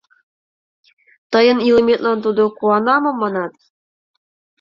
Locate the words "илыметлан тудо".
1.67-2.43